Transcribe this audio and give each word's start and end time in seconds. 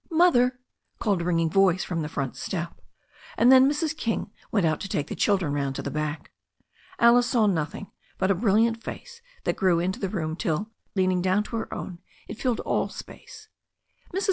"Mother," 0.09 0.59
called 0.97 1.21
a 1.21 1.25
ringing 1.25 1.51
voice 1.51 1.83
from 1.83 2.01
the 2.01 2.09
front 2.09 2.35
step. 2.35 2.81
And 3.37 3.51
then 3.51 3.69
Mrs. 3.69 3.95
King 3.95 4.31
went 4.51 4.65
out 4.65 4.79
to 4.79 4.89
take 4.89 5.05
the 5.09 5.15
children 5.15 5.53
roimd 5.53 5.75
to 5.75 5.83
the 5.83 5.91
back. 5.91 6.31
Alice 6.97 7.27
saw 7.27 7.45
nothing 7.45 7.91
but 8.17 8.31
a 8.31 8.33
brilliant 8.33 8.81
face 8.83 9.21
that 9.43 9.57
grew 9.57 9.77
into 9.79 9.99
the 9.99 10.09
room 10.09 10.35
till, 10.35 10.71
leaning 10.95 11.21
down 11.21 11.43
to 11.43 11.55
her 11.57 11.71
own, 11.71 11.99
it 12.27 12.39
filled 12.41 12.61
all 12.61 12.89
space. 12.89 13.47
Mrs. 14.11 14.19